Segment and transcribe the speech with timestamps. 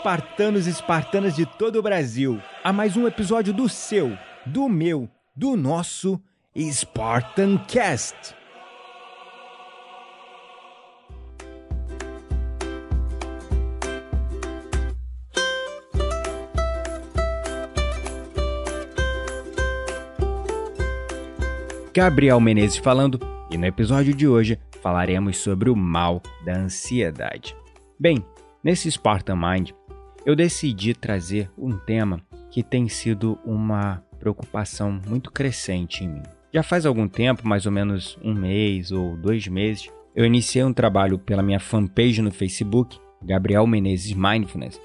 [0.00, 5.06] Espartanos e espartanas de todo o Brasil, a mais um episódio do seu, do meu,
[5.36, 6.18] do nosso
[6.56, 8.34] Spartan Cast.
[21.92, 23.20] Gabriel Menezes falando,
[23.50, 27.54] e no episódio de hoje falaremos sobre o mal da ansiedade.
[27.98, 28.24] Bem,
[28.64, 29.72] nesse Spartan Mind,
[30.24, 36.22] eu decidi trazer um tema que tem sido uma preocupação muito crescente em mim.
[36.52, 40.72] Já faz algum tempo, mais ou menos um mês ou dois meses, eu iniciei um
[40.72, 44.80] trabalho pela minha fanpage no Facebook, Gabriel Menezes Mindfulness,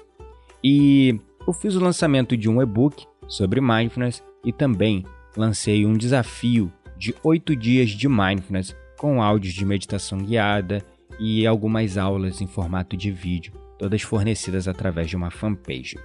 [0.62, 5.04] e eu fiz o lançamento de um e-book sobre mindfulness e também
[5.36, 10.84] lancei um desafio de oito dias de mindfulness com áudios de meditação guiada
[11.18, 15.98] e algumas aulas em formato de vídeo, todas fornecidas através de uma fanpage.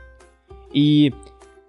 [0.74, 1.12] E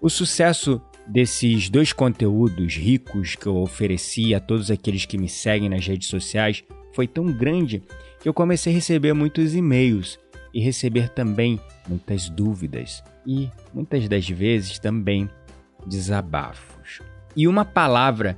[0.01, 5.69] o sucesso desses dois conteúdos ricos que eu ofereci a todos aqueles que me seguem
[5.69, 7.83] nas redes sociais foi tão grande
[8.21, 10.19] que eu comecei a receber muitos e-mails
[10.55, 15.29] e receber também muitas dúvidas e muitas das vezes também
[15.87, 17.01] desabafos.
[17.35, 18.37] E uma palavra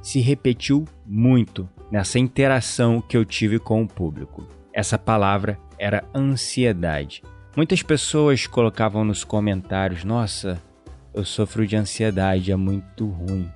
[0.00, 4.46] se repetiu muito nessa interação que eu tive com o público.
[4.72, 7.22] Essa palavra era ansiedade.
[7.56, 10.62] Muitas pessoas colocavam nos comentários: Nossa,
[11.14, 13.50] eu sofro de ansiedade, é muito ruim.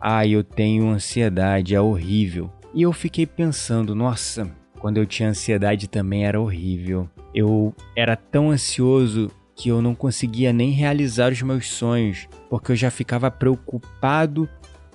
[0.00, 2.52] Ah, eu tenho ansiedade, é horrível.
[2.74, 7.08] E eu fiquei pensando: Nossa, quando eu tinha ansiedade também era horrível.
[7.34, 12.76] Eu era tão ansioso que eu não conseguia nem realizar os meus sonhos, porque eu
[12.76, 14.48] já ficava preocupado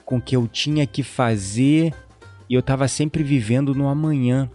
[0.05, 1.93] com o que eu tinha que fazer
[2.47, 4.49] e eu estava sempre vivendo no amanhã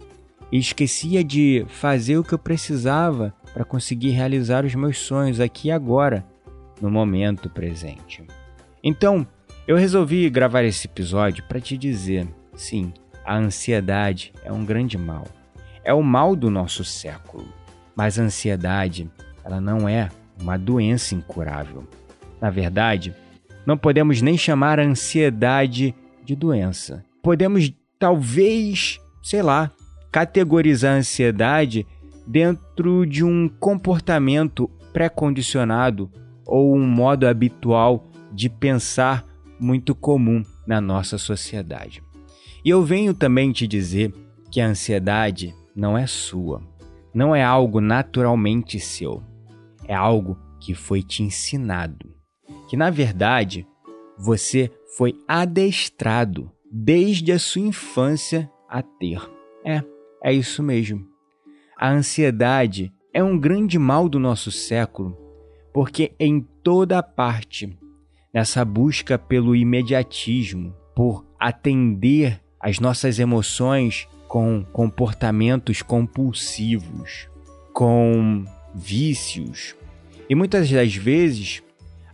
[0.51, 5.69] e esquecia de fazer o que eu precisava para conseguir realizar os meus sonhos aqui
[5.69, 6.25] e agora,
[6.81, 8.23] no momento presente.
[8.83, 9.27] Então,
[9.67, 12.93] eu resolvi gravar esse episódio para te dizer: sim,
[13.25, 15.25] a ansiedade é um grande mal.
[15.83, 17.47] É o mal do nosso século.
[17.95, 19.09] Mas a ansiedade,
[19.43, 20.09] ela não é
[20.39, 21.85] uma doença incurável.
[22.39, 23.13] Na verdade,
[23.65, 25.93] não podemos nem chamar a ansiedade
[26.23, 27.03] de doença.
[27.23, 29.71] Podemos, talvez, sei lá,
[30.17, 31.85] categorizar a ansiedade
[32.25, 36.09] dentro de um comportamento pré-condicionado
[36.43, 39.23] ou um modo habitual de pensar
[39.59, 42.01] muito comum na nossa sociedade.
[42.65, 44.11] E eu venho também te dizer
[44.49, 46.63] que a ansiedade não é sua,
[47.13, 49.21] não é algo naturalmente seu,
[49.87, 52.17] é algo que foi te ensinado
[52.67, 53.65] que na verdade
[54.17, 59.21] você foi adestrado desde a sua infância a ter.
[59.65, 59.81] É,
[60.23, 61.05] é isso mesmo.
[61.77, 65.17] A ansiedade é um grande mal do nosso século,
[65.73, 67.77] porque em toda parte,
[68.33, 77.29] nessa busca pelo imediatismo, por atender às nossas emoções com comportamentos compulsivos,
[77.73, 79.75] com vícios,
[80.29, 81.63] e muitas das vezes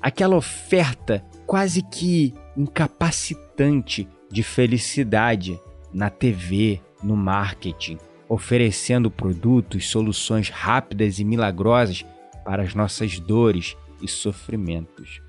[0.01, 5.59] aquela oferta quase que incapacitante de felicidade
[5.93, 7.97] na TV, no marketing,
[8.27, 12.05] oferecendo produtos, soluções rápidas e milagrosas
[12.43, 15.21] para as nossas dores e sofrimentos.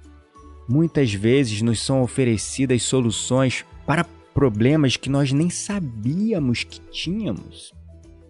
[0.68, 7.72] Muitas vezes nos são oferecidas soluções para problemas que nós nem sabíamos que tínhamos.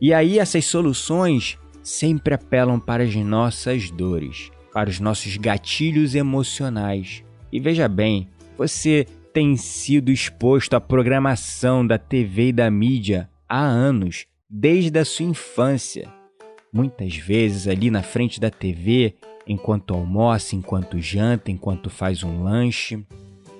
[0.00, 7.22] E aí essas soluções sempre apelam para as nossas dores, para os nossos gatilhos emocionais.
[7.52, 13.60] E veja bem, você tem sido exposto à programação da TV e da mídia há
[13.60, 16.12] anos, desde a sua infância.
[16.72, 19.14] Muitas vezes ali na frente da TV,
[19.46, 23.04] enquanto almoça, enquanto janta, enquanto faz um lanche.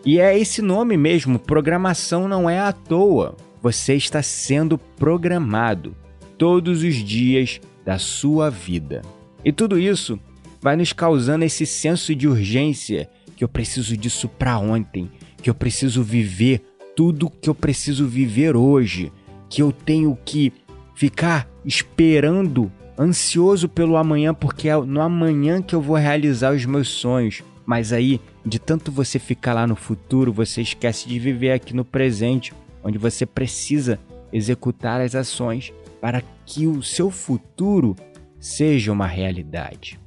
[0.05, 3.37] E é esse nome mesmo, programação não é à toa.
[3.63, 5.97] Você está sendo programado
[6.37, 9.03] todos os dias da sua vida.
[9.45, 10.19] E tudo isso
[10.61, 15.11] vai nos causando esse senso de urgência que eu preciso disso para ontem,
[15.43, 16.63] que eu preciso viver
[16.95, 19.13] tudo que eu preciso viver hoje,
[19.55, 20.53] que eu tenho que
[20.97, 26.89] ficar esperando, ansioso pelo amanhã, porque é no amanhã que eu vou realizar os meus
[26.89, 27.41] sonhos.
[27.65, 31.85] Mas aí, de tanto você ficar lá no futuro, você esquece de viver aqui no
[31.85, 32.53] presente,
[32.83, 33.97] onde você precisa
[34.33, 37.95] executar as ações para que o seu futuro
[38.41, 40.01] seja uma realidade.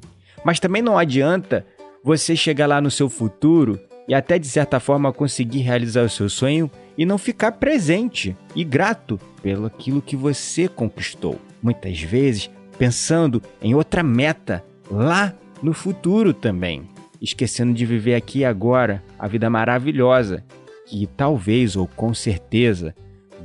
[0.43, 1.65] Mas também não adianta
[2.03, 3.79] você chegar lá no seu futuro
[4.09, 8.63] e até de certa forma conseguir realizar o seu sonho e não ficar presente e
[8.63, 11.39] grato pelo aquilo que você conquistou.
[11.61, 16.89] Muitas vezes pensando em outra meta lá no futuro também,
[17.21, 20.43] esquecendo de viver aqui e agora a vida maravilhosa
[20.85, 22.95] que talvez ou com certeza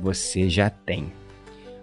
[0.01, 1.11] você já tem.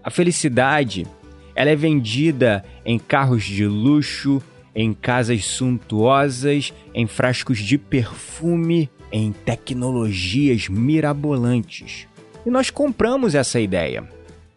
[0.03, 1.07] A felicidade,
[1.55, 4.43] ela é vendida em carros de luxo,
[4.75, 12.07] em casas suntuosas, em frascos de perfume, em tecnologias mirabolantes.
[12.45, 14.09] E nós compramos essa ideia.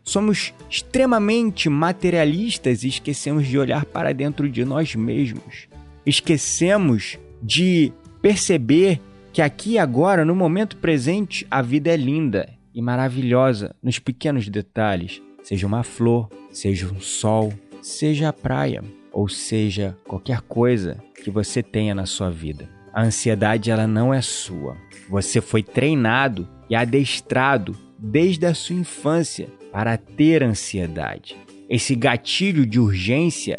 [0.04, 5.68] Somos extremamente materialistas e esquecemos de olhar para dentro de nós mesmos.
[6.06, 7.92] Esquecemos de
[8.22, 9.00] perceber
[9.32, 15.22] que aqui agora, no momento presente, a vida é linda e maravilhosa nos pequenos detalhes,
[15.44, 21.62] seja uma flor, seja um sol, seja a praia ou seja qualquer coisa que você
[21.62, 22.68] tenha na sua vida.
[22.94, 24.78] A ansiedade ela não é sua.
[25.10, 31.36] Você foi treinado e adestrado desde a sua infância para ter ansiedade.
[31.68, 33.58] Esse gatilho de urgência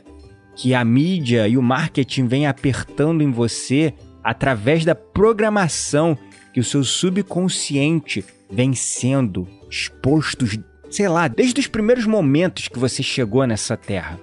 [0.55, 3.93] que a mídia e o marketing vem apertando em você
[4.23, 6.17] através da programação
[6.53, 10.47] que o seu subconsciente vem sendo exposto,
[10.89, 14.21] sei lá, desde os primeiros momentos que você chegou nessa terra.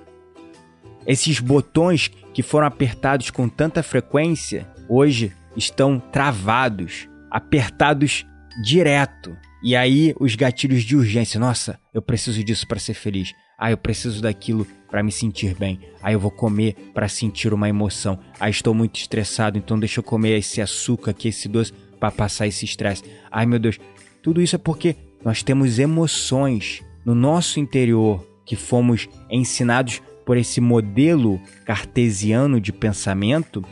[1.05, 8.25] Esses botões que foram apertados com tanta frequência hoje estão travados, apertados
[8.61, 9.37] direto.
[9.63, 13.33] E aí os gatilhos de urgência, nossa, eu preciso disso para ser feliz.
[13.57, 15.79] Ah, eu preciso daquilo para me sentir bem.
[16.01, 18.19] Ah, eu vou comer para sentir uma emoção.
[18.37, 22.47] Ah, estou muito estressado, então deixa eu comer esse açúcar aqui, esse doce para passar
[22.47, 23.03] esse estresse.
[23.31, 23.79] Ai, meu Deus,
[24.21, 30.59] tudo isso é porque nós temos emoções no nosso interior que fomos ensinados por esse
[30.59, 33.63] modelo cartesiano de pensamento,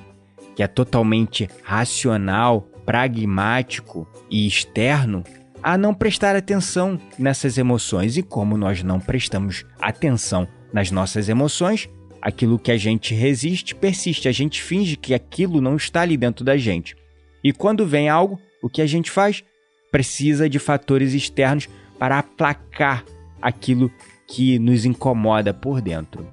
[0.60, 5.24] que é totalmente racional, pragmático e externo,
[5.64, 8.18] a não prestar atenção nessas emoções.
[8.18, 11.88] E como nós não prestamos atenção nas nossas emoções,
[12.22, 16.44] aquilo que a gente resiste persiste, a gente finge que aquilo não está ali dentro
[16.44, 16.94] da gente.
[17.42, 19.42] E quando vem algo, o que a gente faz?
[19.90, 23.06] Precisa de fatores externos para aplacar
[23.42, 23.90] aquilo
[24.28, 26.28] que nos incomoda por dentro.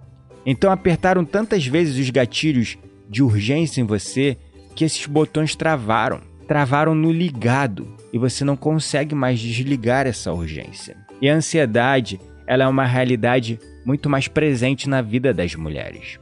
[0.44, 2.76] Então apertaram tantas vezes os gatilhos
[3.08, 4.36] de urgência em você
[4.74, 6.20] que esses botões travaram.
[6.46, 10.96] Travaram no ligado e você não consegue mais desligar essa urgência.
[11.20, 16.18] E a ansiedade, ela é uma realidade muito mais presente na vida das mulheres.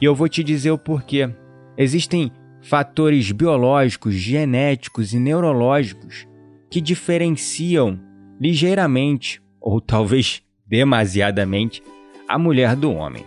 [0.00, 1.30] E eu vou te dizer o porquê.
[1.76, 2.30] Existem
[2.60, 6.26] fatores biológicos, genéticos e neurológicos
[6.70, 8.00] que diferenciam
[8.40, 11.82] ligeiramente, ou talvez demasiadamente,
[12.28, 13.24] a mulher do homem.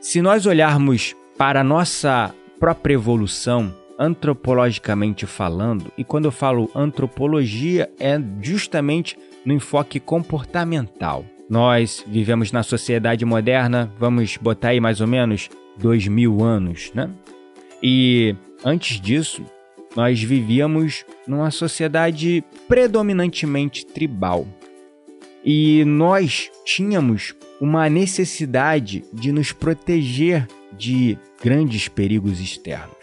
[0.00, 7.90] Se nós olharmos para a nossa própria evolução, antropologicamente falando, e quando eu falo antropologia,
[7.98, 11.24] é justamente no enfoque comportamental.
[11.48, 17.10] Nós vivemos na sociedade moderna, vamos botar aí mais ou menos dois mil anos, né?
[17.82, 19.44] E antes disso,
[19.94, 24.46] nós vivíamos numa sociedade predominantemente tribal.
[25.44, 32.96] E nós tínhamos uma necessidade de nos proteger de grandes perigos externos.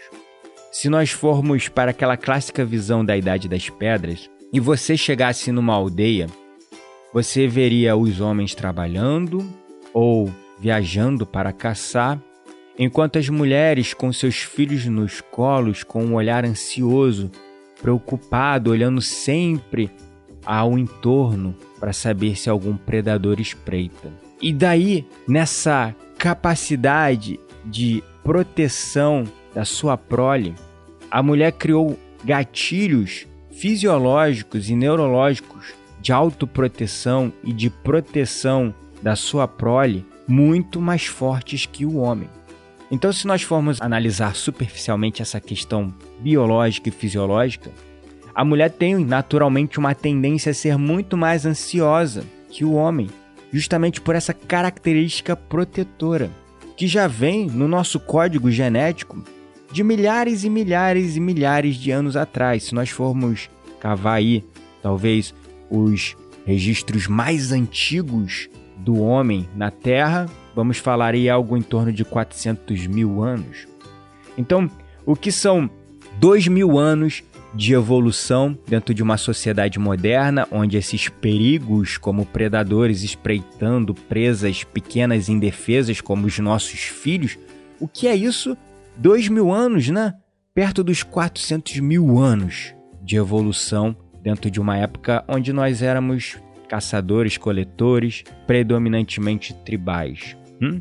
[0.72, 5.74] Se nós formos para aquela clássica visão da Idade das Pedras e você chegasse numa
[5.74, 6.26] aldeia,
[7.14, 9.48] você veria os homens trabalhando
[9.94, 12.20] ou viajando para caçar,
[12.76, 17.30] enquanto as mulheres com seus filhos nos colos, com um olhar ansioso,
[17.80, 19.88] preocupado, olhando sempre
[20.44, 24.12] ao entorno para saber se algum predador espreita.
[24.40, 30.54] E daí, nessa capacidade de proteção da sua prole,
[31.10, 40.04] a mulher criou gatilhos fisiológicos e neurológicos de autoproteção e de proteção da sua prole
[40.26, 42.28] muito mais fortes que o homem.
[42.90, 47.70] Então, se nós formos analisar superficialmente essa questão biológica e fisiológica,
[48.34, 53.08] a mulher tem naturalmente uma tendência a ser muito mais ansiosa que o homem
[53.52, 56.30] justamente por essa característica protetora,
[56.76, 59.22] que já vem no nosso código genético
[59.72, 62.64] de milhares e milhares e milhares de anos atrás.
[62.64, 63.48] Se nós formos
[63.80, 64.44] cavar aí,
[64.82, 65.34] talvez
[65.70, 72.04] os registros mais antigos do homem na Terra, vamos falar aí algo em torno de
[72.04, 73.66] 400 mil anos.
[74.36, 74.70] Então,
[75.06, 75.70] o que são
[76.18, 77.22] dois mil anos
[77.54, 85.28] de evolução dentro de uma sociedade moderna, onde esses perigos, como predadores espreitando presas pequenas
[85.28, 87.38] indefesas, como os nossos filhos,
[87.78, 88.56] o que é isso?
[88.96, 90.14] Dois mil anos, né?
[90.54, 97.36] Perto dos 400 mil anos de evolução dentro de uma época onde nós éramos caçadores,
[97.36, 100.36] coletores, predominantemente tribais.
[100.60, 100.80] Hum?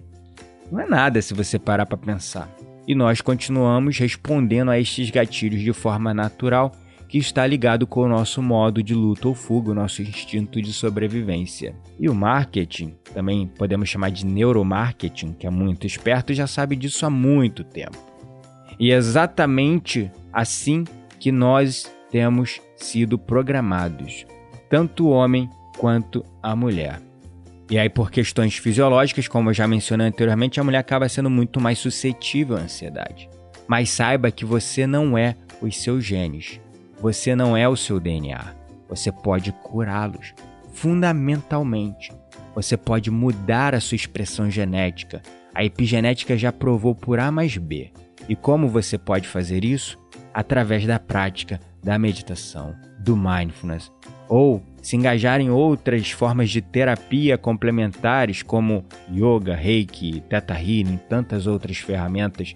[0.72, 2.50] Não é nada se você parar para pensar.
[2.92, 6.74] E nós continuamos respondendo a estes gatilhos de forma natural,
[7.08, 10.74] que está ligado com o nosso modo de luta ou fuga, o nosso instinto de
[10.74, 11.74] sobrevivência.
[11.98, 17.06] E o marketing, também podemos chamar de neuromarketing, que é muito esperto, já sabe disso
[17.06, 17.98] há muito tempo.
[18.78, 20.84] E é exatamente assim
[21.18, 24.26] que nós temos sido programados,
[24.70, 27.11] tanto o homem quanto a mulher.
[27.72, 31.62] E aí, por questões fisiológicas, como eu já mencionei anteriormente, a mulher acaba sendo muito
[31.62, 33.30] mais suscetível à ansiedade.
[33.66, 36.60] Mas saiba que você não é os seus genes.
[37.00, 38.54] Você não é o seu DNA.
[38.90, 40.34] Você pode curá-los.
[40.74, 42.12] Fundamentalmente,
[42.54, 45.22] você pode mudar a sua expressão genética.
[45.56, 47.90] A epigenética já provou por A mais B.
[48.28, 49.98] E como você pode fazer isso?
[50.34, 53.90] Através da prática da meditação, do mindfulness,
[54.28, 61.46] ou se engajar em outras formas de terapia complementares como yoga, reiki, teta healing, tantas
[61.48, 62.56] outras ferramentas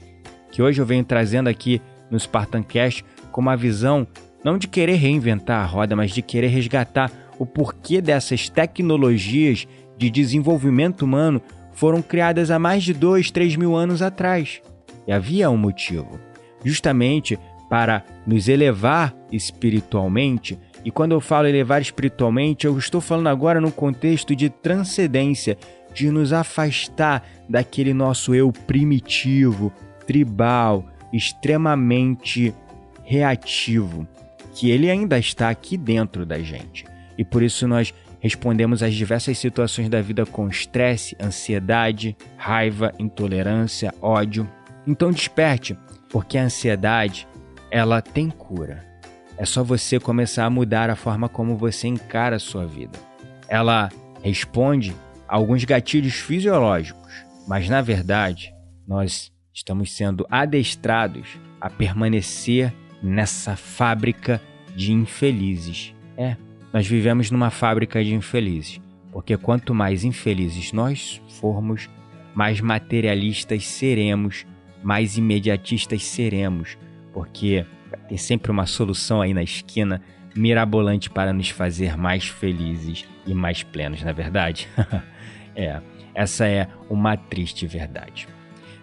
[0.52, 4.08] que hoje eu venho trazendo aqui no Spartancast com uma visão
[4.42, 9.68] não de querer reinventar a roda, mas de querer resgatar o porquê dessas tecnologias
[9.98, 11.42] de desenvolvimento humano
[11.74, 14.62] foram criadas há mais de dois, três mil anos atrás.
[15.06, 16.20] E havia um motivo,
[16.64, 17.38] justamente
[17.70, 23.72] para nos elevar espiritualmente e quando eu falo elevar espiritualmente, eu estou falando agora no
[23.72, 25.58] contexto de transcendência,
[25.96, 29.74] de nos afastar daquele nosso eu primitivo,
[30.06, 32.54] tribal, extremamente
[33.04, 34.08] reativo,
[34.54, 36.86] que ele ainda está aqui dentro da gente.
[37.18, 43.92] E por isso nós respondemos às diversas situações da vida com estresse, ansiedade, raiva, intolerância,
[44.00, 44.48] ódio.
[44.86, 45.76] Então desperte,
[46.10, 47.28] porque a ansiedade,
[47.72, 48.95] ela tem cura.
[49.38, 52.98] É só você começar a mudar a forma como você encara a sua vida.
[53.48, 53.90] Ela
[54.24, 54.96] responde
[55.28, 57.14] a alguns gatilhos fisiológicos,
[57.48, 58.54] mas na verdade,
[58.88, 64.42] nós estamos sendo adestrados a permanecer nessa fábrica
[64.76, 65.94] de infelizes.
[66.18, 66.38] É,
[66.72, 71.90] nós vivemos numa fábrica de infelizes, porque quanto mais infelizes nós formos,
[72.34, 74.46] mais materialistas seremos,
[74.84, 76.78] mais imediatistas seremos,
[77.14, 77.66] porque
[78.08, 80.02] tem sempre uma solução aí na esquina
[80.36, 84.68] mirabolante para nos fazer mais felizes e mais plenos, na é verdade?
[85.56, 85.80] é,
[86.14, 88.28] essa é uma triste verdade.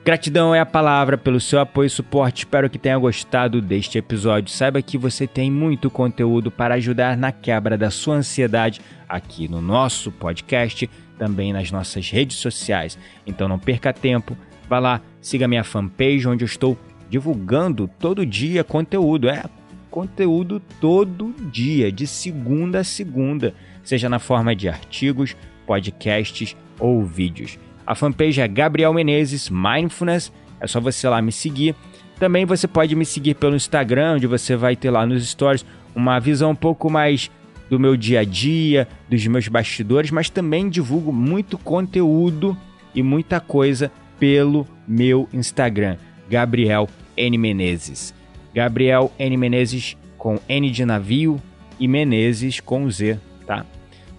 [0.05, 2.39] Gratidão é a palavra pelo seu apoio e suporte.
[2.39, 4.51] Espero que tenha gostado deste episódio.
[4.51, 9.61] Saiba que você tem muito conteúdo para ajudar na quebra da sua ansiedade aqui no
[9.61, 12.99] nosso podcast, também nas nossas redes sociais.
[13.25, 14.37] Então não perca tempo,
[14.69, 16.77] vá lá, siga minha fanpage onde eu estou
[17.13, 19.29] divulgando todo dia conteúdo.
[19.29, 19.45] É
[19.91, 23.55] conteúdo todo dia, de segunda a segunda,
[23.85, 27.59] seja na forma de artigos, podcasts ou vídeos.
[27.87, 31.75] A fanpage é Gabriel Menezes Mindfulness, é só você lá me seguir.
[32.19, 36.19] Também você pode me seguir pelo Instagram, onde você vai ter lá nos stories uma
[36.19, 37.31] visão um pouco mais
[37.69, 42.57] do meu dia a dia, dos meus bastidores, mas também divulgo muito conteúdo
[42.95, 45.99] e muita coisa pelo meu Instagram,
[46.31, 48.15] Gabriel N Menezes.
[48.55, 51.41] Gabriel N Menezes com N de navio
[51.79, 53.65] e Menezes com Z, tá?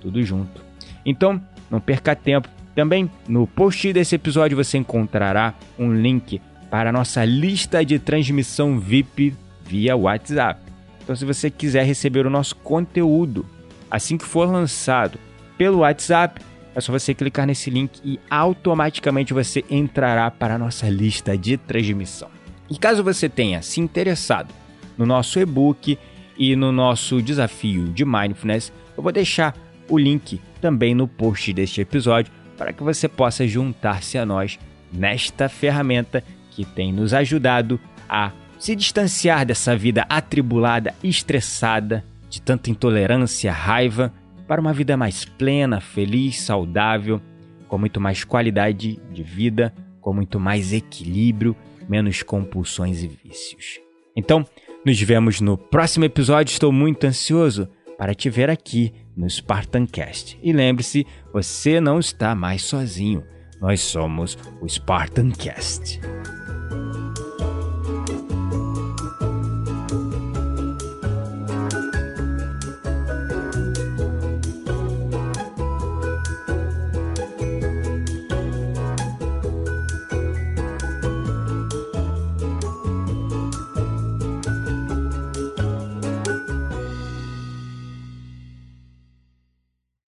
[0.01, 0.63] Tudo junto.
[1.05, 2.49] Então, não perca tempo.
[2.75, 8.79] Também no post desse episódio você encontrará um link para a nossa lista de transmissão
[8.79, 10.59] VIP via WhatsApp.
[11.03, 13.45] Então, se você quiser receber o nosso conteúdo
[13.91, 15.19] assim que for lançado
[15.57, 16.41] pelo WhatsApp,
[16.73, 21.57] é só você clicar nesse link e automaticamente você entrará para a nossa lista de
[21.57, 22.32] transmissão.
[22.73, 24.51] E caso você tenha se interessado
[24.97, 25.95] no nosso e-book
[26.35, 29.55] e no nosso desafio de mindfulness, eu vou deixar
[29.87, 34.57] o link também no post deste episódio para que você possa juntar-se a nós
[34.91, 42.71] nesta ferramenta que tem nos ajudado a se distanciar dessa vida atribulada, estressada, de tanta
[42.71, 44.11] intolerância, raiva,
[44.47, 47.21] para uma vida mais plena, feliz, saudável,
[47.67, 51.55] com muito mais qualidade de vida, com muito mais equilíbrio
[51.89, 53.79] menos compulsões e vícios.
[54.15, 54.45] Então,
[54.85, 56.51] Nos vemos no próximo episódio.
[56.51, 60.37] Estou muito ansioso para te ver aqui no Spartancast.
[60.43, 63.23] E lembre-se, você não está mais sozinho.
[63.61, 66.01] Nós somos o Spartancast.